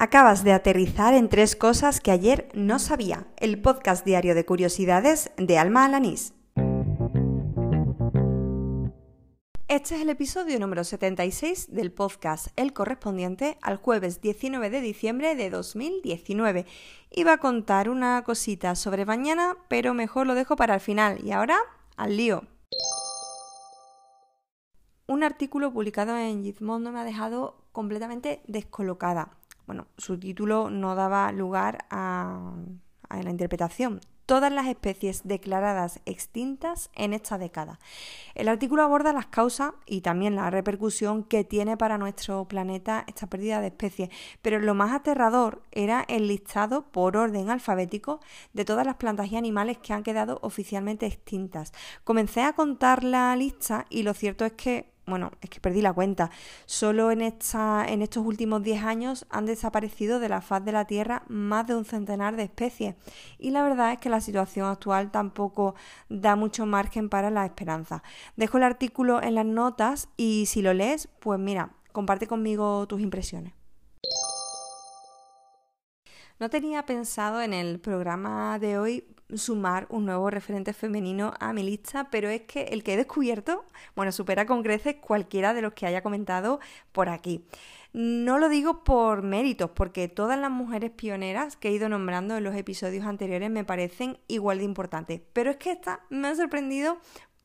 Acabas 0.00 0.44
de 0.44 0.52
aterrizar 0.52 1.12
en 1.12 1.28
tres 1.28 1.56
cosas 1.56 2.00
que 2.00 2.12
ayer 2.12 2.48
no 2.54 2.78
sabía. 2.78 3.26
El 3.36 3.60
podcast 3.60 4.04
diario 4.04 4.36
de 4.36 4.44
curiosidades 4.44 5.32
de 5.36 5.58
Alma 5.58 5.84
Alanís. 5.84 6.34
Este 9.66 9.96
es 9.96 10.00
el 10.02 10.08
episodio 10.08 10.60
número 10.60 10.84
76 10.84 11.74
del 11.74 11.90
podcast, 11.90 12.46
el 12.54 12.72
correspondiente 12.72 13.58
al 13.60 13.76
jueves 13.78 14.20
19 14.20 14.70
de 14.70 14.80
diciembre 14.80 15.34
de 15.34 15.50
2019. 15.50 16.64
Iba 17.10 17.32
a 17.32 17.38
contar 17.38 17.90
una 17.90 18.22
cosita 18.22 18.76
sobre 18.76 19.04
mañana, 19.04 19.56
pero 19.66 19.94
mejor 19.94 20.28
lo 20.28 20.36
dejo 20.36 20.54
para 20.54 20.74
el 20.74 20.80
final. 20.80 21.18
Y 21.24 21.32
ahora, 21.32 21.58
al 21.96 22.16
lío. 22.16 22.44
Un 25.08 25.24
artículo 25.24 25.72
publicado 25.72 26.16
en 26.16 26.44
Gizmodo 26.44 26.92
me 26.92 27.00
ha 27.00 27.04
dejado 27.04 27.64
completamente 27.72 28.42
descolocada 28.46 29.38
bueno, 29.68 29.86
su 29.98 30.18
título 30.18 30.70
no 30.70 30.94
daba 30.94 31.30
lugar 31.30 31.84
a, 31.90 32.54
la 33.10 33.30
interpretación. 33.30 34.00
Todas 34.24 34.50
las 34.50 34.66
especies 34.66 35.22
declaradas 35.24 36.00
extintas 36.06 36.90
en 36.94 37.12
esta 37.12 37.36
década. 37.36 37.78
El 38.34 38.48
artículo 38.48 38.82
aborda 38.82 39.12
las 39.12 39.26
causas 39.26 39.72
y 39.84 40.00
también 40.00 40.36
la 40.36 40.48
repercusión 40.48 41.22
que 41.22 41.44
tiene 41.44 41.76
para 41.76 41.98
nuestro 41.98 42.46
planeta 42.46 43.04
esta 43.06 43.26
pérdida 43.26 43.60
de 43.60 43.66
especies, 43.66 44.08
pero 44.40 44.58
lo 44.58 44.74
más 44.74 44.92
aterrador 44.92 45.62
era 45.70 46.02
el 46.08 46.28
listado 46.28 46.90
por 46.90 47.18
orden 47.18 47.50
alfabético 47.50 48.20
de 48.54 48.64
todas 48.64 48.86
las 48.86 48.96
plantas 48.96 49.30
y 49.30 49.36
animales 49.36 49.76
que 49.76 49.92
han 49.92 50.02
quedado 50.02 50.38
oficialmente 50.40 51.04
extintas. 51.04 51.72
Comencé 52.04 52.40
a 52.40 52.54
contar 52.54 53.04
la 53.04 53.36
lista 53.36 53.84
y 53.90 54.02
lo 54.02 54.14
cierto 54.14 54.46
es 54.46 54.52
que 54.52 54.97
bueno, 55.08 55.32
es 55.40 55.50
que 55.50 55.60
perdí 55.60 55.82
la 55.82 55.92
cuenta. 55.92 56.30
Solo 56.66 57.10
en, 57.10 57.22
esta, 57.22 57.84
en 57.86 58.02
estos 58.02 58.24
últimos 58.24 58.62
10 58.62 58.84
años 58.84 59.26
han 59.30 59.46
desaparecido 59.46 60.20
de 60.20 60.28
la 60.28 60.40
faz 60.40 60.64
de 60.64 60.72
la 60.72 60.84
Tierra 60.84 61.22
más 61.28 61.66
de 61.66 61.74
un 61.74 61.84
centenar 61.84 62.36
de 62.36 62.44
especies. 62.44 62.94
Y 63.38 63.50
la 63.50 63.62
verdad 63.62 63.92
es 63.92 63.98
que 63.98 64.08
la 64.08 64.20
situación 64.20 64.66
actual 64.66 65.10
tampoco 65.10 65.74
da 66.08 66.36
mucho 66.36 66.66
margen 66.66 67.08
para 67.08 67.30
la 67.30 67.44
esperanza. 67.44 68.02
Dejo 68.36 68.58
el 68.58 68.64
artículo 68.64 69.22
en 69.22 69.34
las 69.34 69.46
notas 69.46 70.08
y 70.16 70.46
si 70.46 70.62
lo 70.62 70.74
lees, 70.74 71.08
pues 71.20 71.38
mira, 71.38 71.70
comparte 71.92 72.26
conmigo 72.26 72.86
tus 72.86 73.00
impresiones. 73.00 73.54
No 76.38 76.50
tenía 76.50 76.86
pensado 76.86 77.42
en 77.42 77.52
el 77.52 77.80
programa 77.80 78.60
de 78.60 78.78
hoy 78.78 79.04
sumar 79.34 79.86
un 79.90 80.06
nuevo 80.06 80.30
referente 80.30 80.72
femenino 80.72 81.34
a 81.40 81.52
mi 81.52 81.62
lista, 81.62 82.08
pero 82.10 82.28
es 82.28 82.42
que 82.42 82.62
el 82.64 82.82
que 82.82 82.94
he 82.94 82.96
descubierto, 82.96 83.64
bueno, 83.94 84.12
supera 84.12 84.46
con 84.46 84.62
creces 84.62 84.96
cualquiera 84.96 85.54
de 85.54 85.62
los 85.62 85.74
que 85.74 85.86
haya 85.86 86.02
comentado 86.02 86.60
por 86.92 87.08
aquí. 87.08 87.44
No 87.92 88.38
lo 88.38 88.48
digo 88.48 88.84
por 88.84 89.22
méritos, 89.22 89.70
porque 89.70 90.08
todas 90.08 90.38
las 90.38 90.50
mujeres 90.50 90.90
pioneras 90.90 91.56
que 91.56 91.68
he 91.68 91.72
ido 91.72 91.88
nombrando 91.88 92.36
en 92.36 92.44
los 92.44 92.54
episodios 92.54 93.06
anteriores 93.06 93.50
me 93.50 93.64
parecen 93.64 94.18
igual 94.28 94.58
de 94.58 94.64
importantes, 94.64 95.20
pero 95.32 95.50
es 95.50 95.56
que 95.56 95.72
esta 95.72 96.00
me 96.10 96.28
ha 96.28 96.34
sorprendido 96.34 96.98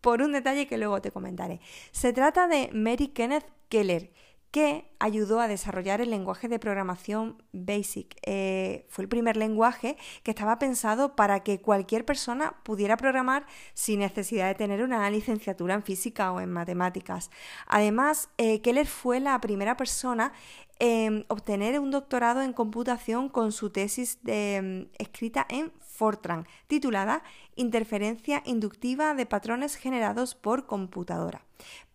por 0.00 0.22
un 0.22 0.32
detalle 0.32 0.66
que 0.66 0.78
luego 0.78 1.00
te 1.00 1.10
comentaré. 1.10 1.60
Se 1.90 2.12
trata 2.12 2.48
de 2.48 2.70
Mary 2.72 3.08
Kenneth 3.08 3.46
Keller, 3.68 4.12
que 4.50 4.90
ayudó 4.98 5.40
a 5.40 5.48
desarrollar 5.48 6.00
el 6.00 6.10
lenguaje 6.10 6.48
de 6.48 6.58
programación 6.58 7.42
BASIC. 7.52 8.16
Eh, 8.22 8.86
fue 8.88 9.02
el 9.04 9.08
primer 9.08 9.36
lenguaje 9.36 9.96
que 10.22 10.30
estaba 10.30 10.58
pensado 10.58 11.14
para 11.14 11.40
que 11.40 11.60
cualquier 11.60 12.04
persona 12.04 12.56
pudiera 12.62 12.96
programar 12.96 13.46
sin 13.74 14.00
necesidad 14.00 14.48
de 14.48 14.54
tener 14.54 14.82
una 14.82 15.08
licenciatura 15.10 15.74
en 15.74 15.82
física 15.82 16.32
o 16.32 16.40
en 16.40 16.50
matemáticas. 16.50 17.30
Además, 17.66 18.30
eh, 18.38 18.60
Keller 18.62 18.86
fue 18.86 19.20
la 19.20 19.40
primera 19.40 19.76
persona 19.76 20.32
en 20.78 21.24
obtener 21.28 21.80
un 21.80 21.90
doctorado 21.90 22.42
en 22.42 22.52
computación 22.52 23.28
con 23.28 23.52
su 23.52 23.70
tesis 23.70 24.18
de, 24.22 24.88
mm, 24.88 24.94
escrita 24.98 25.46
en 25.48 25.72
Fortran, 25.80 26.46
titulada 26.66 27.22
Interferencia 27.54 28.42
inductiva 28.44 29.14
de 29.14 29.24
patrones 29.24 29.76
generados 29.76 30.34
por 30.34 30.66
computadora. 30.66 31.42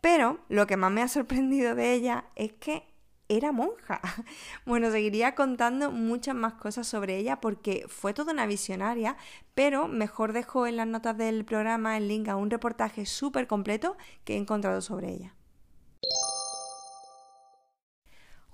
Pero 0.00 0.38
lo 0.48 0.66
que 0.66 0.76
más 0.76 0.92
me 0.92 1.02
ha 1.02 1.08
sorprendido 1.08 1.74
de 1.74 1.92
ella 1.92 2.26
es 2.36 2.52
que 2.52 2.84
era 3.28 3.52
monja. 3.52 4.00
Bueno, 4.64 4.90
seguiría 4.90 5.34
contando 5.34 5.90
muchas 5.90 6.34
más 6.34 6.54
cosas 6.54 6.86
sobre 6.86 7.16
ella 7.16 7.40
porque 7.40 7.86
fue 7.88 8.14
toda 8.14 8.32
una 8.32 8.46
visionaria, 8.46 9.16
pero 9.54 9.88
mejor 9.88 10.32
dejo 10.32 10.66
en 10.66 10.76
las 10.76 10.86
notas 10.86 11.16
del 11.16 11.44
programa 11.44 11.96
el 11.96 12.08
link 12.08 12.28
a 12.28 12.36
un 12.36 12.50
reportaje 12.50 13.06
súper 13.06 13.46
completo 13.46 13.96
que 14.24 14.34
he 14.34 14.36
encontrado 14.36 14.80
sobre 14.80 15.10
ella. 15.12 15.34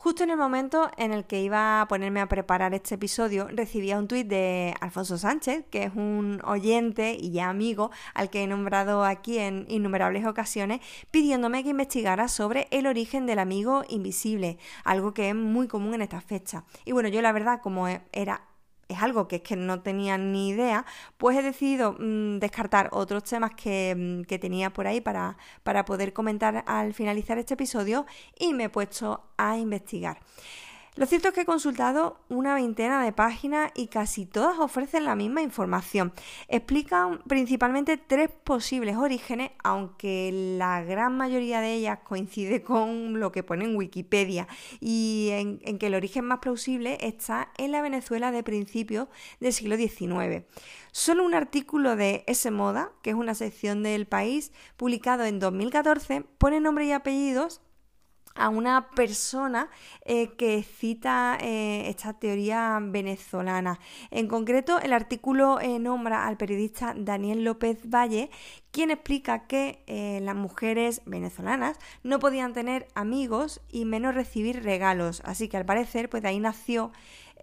Justo 0.04 0.22
en 0.22 0.28
el 0.28 0.36
momento 0.36 0.90
en 0.98 1.12
el 1.12 1.24
que 1.24 1.40
iba 1.40 1.80
a 1.80 1.88
ponerme 1.88 2.20
a 2.20 2.28
preparar 2.28 2.74
este 2.74 2.96
episodio, 2.96 3.48
recibía 3.48 3.98
un 3.98 4.06
tuit 4.06 4.26
de 4.26 4.74
Alfonso 4.82 5.16
Sánchez, 5.16 5.64
que 5.70 5.84
es 5.84 5.94
un 5.94 6.42
oyente 6.44 7.16
y 7.18 7.30
ya 7.30 7.48
amigo 7.48 7.90
al 8.12 8.28
que 8.28 8.42
he 8.42 8.46
nombrado 8.46 9.06
aquí 9.06 9.38
en 9.38 9.64
innumerables 9.66 10.26
ocasiones, 10.26 10.82
pidiéndome 11.10 11.62
que 11.62 11.70
investigara 11.70 12.28
sobre 12.28 12.68
el 12.70 12.86
origen 12.86 13.24
del 13.24 13.38
amigo 13.38 13.82
invisible, 13.88 14.58
algo 14.84 15.14
que 15.14 15.30
es 15.30 15.34
muy 15.34 15.68
común 15.68 15.94
en 15.94 16.02
estas 16.02 16.22
fechas. 16.22 16.64
Y 16.84 16.92
bueno, 16.92 17.08
yo 17.08 17.22
la 17.22 17.32
verdad, 17.32 17.62
como 17.62 17.88
era 18.12 18.42
es 18.88 19.02
algo 19.02 19.28
que 19.28 19.36
es 19.36 19.42
que 19.42 19.56
no 19.56 19.82
tenía 19.82 20.18
ni 20.18 20.50
idea, 20.50 20.84
pues 21.16 21.36
he 21.36 21.42
decidido 21.42 21.96
mm, 21.98 22.38
descartar 22.38 22.88
otros 22.92 23.24
temas 23.24 23.52
que, 23.54 23.94
mm, 23.96 24.22
que 24.24 24.38
tenía 24.38 24.72
por 24.72 24.86
ahí 24.86 25.00
para, 25.00 25.36
para 25.62 25.84
poder 25.84 26.12
comentar 26.12 26.64
al 26.66 26.94
finalizar 26.94 27.38
este 27.38 27.54
episodio 27.54 28.06
y 28.38 28.52
me 28.54 28.64
he 28.64 28.68
puesto 28.68 29.24
a 29.36 29.56
investigar. 29.56 30.18
Lo 30.96 31.06
cierto 31.06 31.28
es 31.28 31.34
que 31.34 31.40
he 31.40 31.44
consultado 31.44 32.20
una 32.28 32.54
veintena 32.54 33.02
de 33.02 33.12
páginas 33.12 33.72
y 33.74 33.88
casi 33.88 34.26
todas 34.26 34.60
ofrecen 34.60 35.04
la 35.04 35.16
misma 35.16 35.42
información. 35.42 36.12
Explican 36.46 37.18
principalmente 37.26 37.96
tres 37.96 38.30
posibles 38.30 38.96
orígenes, 38.96 39.50
aunque 39.64 40.30
la 40.56 40.84
gran 40.84 41.16
mayoría 41.16 41.60
de 41.60 41.74
ellas 41.74 41.98
coincide 42.04 42.62
con 42.64 43.18
lo 43.18 43.32
que 43.32 43.42
pone 43.42 43.64
en 43.64 43.74
Wikipedia 43.74 44.46
y 44.78 45.30
en, 45.32 45.78
que 45.78 45.88
el 45.88 45.96
origen 45.96 46.26
más 46.26 46.38
plausible 46.38 46.96
está 47.00 47.50
en 47.58 47.72
la 47.72 47.82
Venezuela 47.82 48.30
de 48.30 48.44
principios 48.44 49.08
del 49.40 49.52
siglo 49.52 49.76
XIX. 49.76 50.44
Solo 50.92 51.24
un 51.24 51.34
artículo 51.34 51.96
de 51.96 52.22
S 52.28 52.48
Moda, 52.52 52.92
que 53.02 53.10
es 53.10 53.16
una 53.16 53.34
sección 53.34 53.82
del 53.82 54.06
país, 54.06 54.52
publicado 54.76 55.24
en 55.24 55.40
2014, 55.40 56.20
pone 56.38 56.60
nombre 56.60 56.86
y 56.86 56.92
apellidos 56.92 57.62
a 58.34 58.48
una 58.48 58.90
persona 58.90 59.68
eh, 60.04 60.32
que 60.36 60.62
cita 60.62 61.38
eh, 61.40 61.88
esta 61.88 62.14
teoría 62.14 62.78
venezolana. 62.82 63.78
En 64.10 64.28
concreto, 64.28 64.80
el 64.80 64.92
artículo 64.92 65.60
eh, 65.60 65.78
nombra 65.78 66.26
al 66.26 66.36
periodista 66.36 66.94
Daniel 66.96 67.44
López 67.44 67.78
Valle, 67.84 68.30
quien 68.70 68.90
explica 68.90 69.46
que 69.46 69.84
las 70.20 70.34
mujeres 70.34 71.02
venezolanas 71.06 71.78
no 72.02 72.18
podían 72.18 72.52
tener 72.52 72.88
amigos 72.96 73.60
y 73.70 73.84
menos 73.84 74.16
recibir 74.16 74.64
regalos. 74.64 75.22
Así 75.24 75.48
que 75.48 75.56
al 75.56 75.64
parecer, 75.64 76.10
pues 76.10 76.24
de 76.24 76.30
ahí 76.30 76.40
nació 76.40 76.90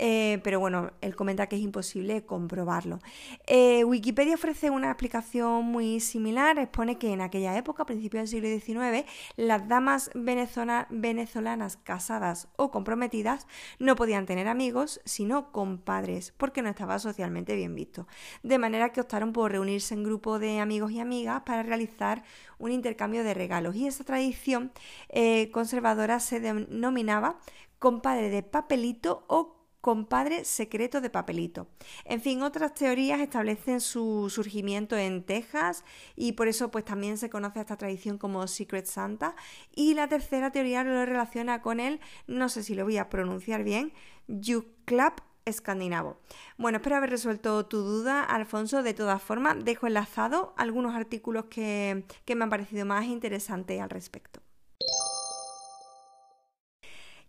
eh, 0.04 0.40
pero 0.44 0.60
bueno, 0.60 0.90
él 1.02 1.16
comenta 1.16 1.46
que 1.46 1.58
es 1.58 1.62
imposible 1.62 2.26
comprobarlo. 2.26 2.98
Eh, 3.46 3.84
Wikipedia 3.84 4.34
ofrece 4.34 4.72
una 4.72 4.88
explicación 4.88 5.66
muy 5.66 6.00
similar, 6.00 6.58
expone 6.58 6.98
que 6.98 7.14
en 7.14 7.22
aquella 7.22 7.56
época, 7.56 7.84
a 7.84 7.86
principios 7.86 8.32
del 8.32 8.60
siglo 8.60 8.82
XIX, 8.82 9.08
las 9.36 9.68
damas 9.68 10.10
venezolanas 10.16 11.78
casadas 11.78 12.48
o 12.56 12.72
comprometidas 12.72 13.46
no 13.78 13.96
podían 13.96 14.26
tener 14.26 14.48
amigos, 14.48 15.02
sino 15.06 15.52
compadres, 15.52 16.34
porque 16.36 16.64
no 16.64 16.70
estaba 16.70 16.98
socialmente 16.98 17.56
bien 17.56 17.76
visto. 17.76 18.08
De 18.42 18.58
manera 18.58 18.94
que 18.94 19.02
optaron 19.02 19.34
por 19.34 19.52
reunirse 19.52 19.94
en 19.94 20.04
grupo 20.04 20.40
de 20.40 20.62
amigos 20.62 20.92
y 20.94 21.00
amigas 21.00 21.44
para 21.46 21.62
realizar 21.62 22.24
un 22.58 22.72
intercambio 22.72 23.24
de 23.24 23.36
regalos. 23.36 23.76
Y 23.76 23.86
esa 23.86 24.04
tradición 24.04 24.72
eh, 25.10 25.52
conservadora 25.52 26.20
se 26.20 26.40
denominaba 26.40 27.38
compadre 27.78 28.30
de 28.30 28.42
papelito 28.42 29.26
o 29.28 29.61
compadre 29.82 30.46
secreto 30.46 31.02
de 31.02 31.10
papelito. 31.10 31.68
En 32.06 32.22
fin, 32.22 32.44
otras 32.44 32.74
teorías 32.74 33.20
establecen 33.20 33.82
su 33.82 34.30
surgimiento 34.30 34.96
en 34.96 35.24
Texas 35.24 35.84
y 36.16 36.34
por 36.34 36.48
eso 36.48 36.72
pues 36.72 36.86
también 36.86 37.18
se 37.18 37.30
conoce 37.30 37.60
esta 37.60 37.78
tradición 37.78 38.18
como 38.18 38.48
Secret 38.48 38.86
Santa 38.86 39.36
y 39.76 39.96
la 39.96 40.08
tercera 40.08 40.52
teoría 40.52 40.84
lo 40.84 41.06
relaciona 41.06 41.62
con 41.62 41.80
el, 41.80 42.00
no 42.28 42.48
sé 42.48 42.64
si 42.64 42.76
lo 42.76 42.86
voy 42.86 42.98
a 42.98 43.10
pronunciar 43.10 43.64
bien, 43.64 43.92
Yuklap 44.28 45.20
escandinavo. 45.46 46.20
Bueno, 46.58 46.78
espero 46.78 46.98
haber 46.98 47.10
resuelto 47.10 47.66
tu 47.66 47.80
duda, 47.82 48.24
Alfonso. 48.24 48.84
De 48.84 48.94
todas 48.94 49.22
formas, 49.22 49.64
dejo 49.66 49.88
enlazado 49.88 50.54
algunos 50.58 50.96
artículos 50.96 51.46
que, 51.46 52.06
que 52.26 52.36
me 52.36 52.44
han 52.44 52.50
parecido 52.52 52.86
más 52.86 53.06
interesantes 53.06 53.82
al 53.82 53.90
respecto. 53.90 54.42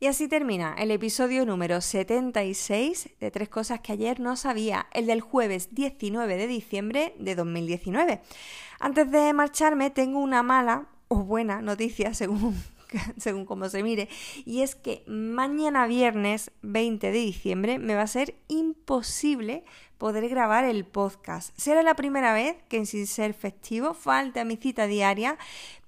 Y 0.02 0.08
así 0.08 0.26
termina 0.26 0.74
el 0.78 0.90
episodio 0.90 1.46
número 1.46 1.80
76 1.80 3.10
de 3.20 3.30
Tres 3.30 3.48
Cosas 3.48 3.78
que 3.78 3.92
ayer 3.92 4.18
no 4.18 4.34
sabía, 4.34 4.88
el 4.92 5.06
del 5.06 5.20
jueves 5.20 5.76
19 5.76 6.38
de 6.38 6.48
diciembre 6.48 7.14
de 7.20 7.36
2019. 7.36 8.20
Antes 8.80 9.12
de 9.12 9.32
marcharme 9.32 9.90
tengo 9.90 10.18
una 10.18 10.42
mala 10.42 10.88
o 11.06 11.18
buena 11.22 11.62
noticia 11.62 12.14
según 12.14 12.60
según 13.16 13.46
como 13.46 13.68
se 13.68 13.84
mire, 13.84 14.08
y 14.44 14.62
es 14.62 14.74
que 14.74 15.04
mañana 15.06 15.86
viernes 15.86 16.50
20 16.62 17.12
de 17.12 17.18
diciembre 17.18 17.78
me 17.78 17.94
va 17.94 18.02
a 18.02 18.06
ser 18.06 18.34
imposible 18.48 19.64
poder 19.98 20.28
grabar 20.28 20.64
el 20.64 20.84
podcast. 20.84 21.56
Será 21.56 21.82
la 21.84 21.94
primera 21.94 22.34
vez 22.34 22.56
que 22.68 22.84
sin 22.86 23.06
ser 23.06 23.34
festivo 23.34 23.94
falta 23.94 24.44
mi 24.44 24.56
cita 24.56 24.88
diaria, 24.88 25.38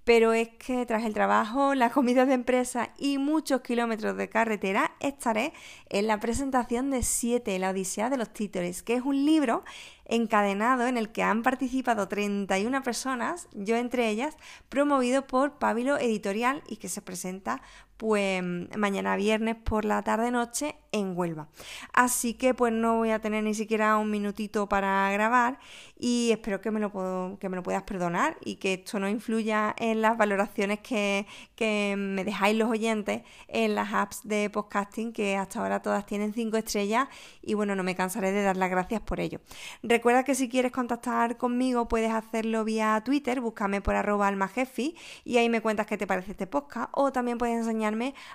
pero 0.05 0.35
es 0.35 0.51
que 0.51 0.85
tras 0.87 1.05
el 1.05 1.15
trabajo, 1.15 1.75
las 1.75 1.93
comidas 1.93 2.29
de 2.29 2.35
empresa 2.35 2.91
y 2.99 3.19
muchos 3.19 3.63
kilómetros 3.63 4.17
de 4.17 4.29
carretera, 4.29 4.93
estaré 5.01 5.53
en 5.89 6.07
la 6.07 6.21
presentación 6.21 6.91
de 6.91 7.03
7, 7.03 7.59
La 7.59 7.71
Odisea 7.71 8.11
de 8.11 8.19
los 8.19 8.33
Títeres, 8.33 8.83
que 8.83 8.95
es 8.95 9.03
un 9.03 9.25
libro 9.25 9.65
encadenado 10.05 10.87
en 10.87 10.99
el 10.99 11.11
que 11.11 11.23
han 11.23 11.43
participado 11.43 12.09
31 12.09 12.83
personas, 12.83 13.49
yo 13.53 13.77
entre 13.77 14.11
ellas, 14.11 14.37
promovido 14.69 15.27
por 15.27 15.59
Pábilo 15.59 15.99
Editorial 15.99 16.63
y 16.69 16.77
que 16.77 16.91
se 16.91 17.01
presenta 17.01 17.63
pues 17.97 18.43
mañana 18.77 19.17
viernes 19.17 19.57
por 19.57 19.85
la 19.85 20.03
tarde 20.03 20.31
noche 20.31 20.77
en 20.95 21.17
Huelva. 21.17 21.49
Así 21.93 22.35
que 22.35 22.55
pues 22.55 22.73
no 22.73 22.97
voy 22.97 23.11
a 23.11 23.19
tener 23.19 23.43
ni 23.43 23.55
siquiera 23.55 23.97
un 23.97 24.11
minutito 24.11 24.69
para 24.69 25.11
grabar 25.13 25.59
y 25.99 26.31
espero 26.31 26.61
que 26.61 26.71
me 26.71 26.79
lo, 26.79 26.91
puedo, 26.91 27.37
que 27.39 27.49
me 27.49 27.57
lo 27.57 27.63
puedas 27.63 27.83
perdonar 27.83 28.37
y 28.45 28.57
que 28.57 28.75
esto 28.75 29.01
no 29.01 29.09
influya 29.09 29.75
en 29.79 30.03
las 30.03 30.17
valoraciones 30.17 30.81
que, 30.81 31.27
que 31.57 31.95
me 31.97 32.25
dejáis 32.25 32.57
los 32.57 32.71
oyentes 32.71 33.23
en 33.49 33.75
las 33.75 33.93
apps 33.93 34.21
de 34.23 34.51
podcasting 34.51 35.13
que 35.13 35.37
hasta 35.37 35.61
ahora 35.61 35.83
todas 35.83 36.07
tienen 36.07 36.33
5 36.33 36.57
estrellas 36.57 37.09
y 37.43 37.55
bueno, 37.55 37.75
no 37.75 37.83
me 37.83 37.97
cansaré 37.97 38.31
de 38.31 38.43
dar 38.43 38.57
las 38.57 38.71
gracias 38.71 39.01
por 39.01 39.19
ello. 39.19 39.41
Recuerda 39.83 40.23
que 40.23 40.35
si 40.35 40.49
quieres 40.49 40.71
contactar 40.71 41.37
conmigo 41.37 41.89
puedes 41.89 42.13
hacerlo 42.13 42.65
vía 42.65 43.03
Twitter, 43.05 43.41
búscame 43.41 43.81
por 43.81 43.97
arroba 43.97 44.29
almajefi 44.29 44.95
y 45.25 45.39
ahí 45.39 45.49
me 45.49 45.61
cuentas 45.61 45.87
qué 45.87 45.97
te 45.97 46.07
parece 46.07 46.33
este 46.33 46.47
podcast 46.47 46.91
o 46.93 47.13
también 47.13 47.39
puedes 47.39 47.65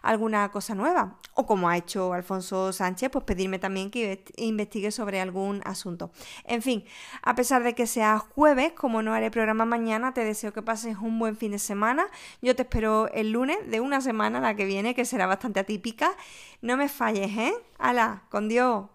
alguna 0.02 0.50
cosa 0.50 0.76
nueva 0.76 1.18
o 1.34 1.46
como 1.46 1.70
ha 1.70 1.78
hecho 1.78 2.12
Alfonso 2.14 2.74
Sánchez, 2.74 3.10
pues 3.10 3.24
pedirme 3.24 3.60
también 3.60 3.92
que 3.92 4.26
investigue 4.36 4.92
sobre 4.92 5.22
algún 5.22 5.62
asunto. 5.64 6.12
En 6.44 6.62
fin, 6.62 6.84
a 7.22 7.34
pesar 7.36 7.64
de 7.64 7.74
que 7.76 7.88
sea 7.88 8.20
jueves, 8.20 8.74
como 8.74 9.02
no 9.02 9.14
haré 9.14 9.32
programa 9.32 9.64
mañana, 9.64 10.14
te 10.14 10.26
deseo 10.26 10.52
que 10.52 10.62
pases 10.62 10.98
un 10.98 11.18
buen 11.18 11.38
fin 11.38 11.52
de 11.52 11.60
semana. 11.60 12.08
Yo 12.42 12.56
te 12.56 12.64
espero 12.64 13.08
el 13.14 13.32
lunes 13.32 13.58
de 13.68 13.80
una 13.80 14.02
semana 14.02 14.42
la 14.42 14.56
que 14.56 14.66
viene, 14.66 14.96
que 14.96 15.06
será 15.06 15.28
bastante 15.28 15.62
atípica. 15.62 16.12
No 16.62 16.76
me 16.76 16.90
falles, 16.90 17.32
¿eh? 17.38 17.54
¡Hala! 17.78 18.24
¡Con 18.30 18.50
Dios! 18.50 18.90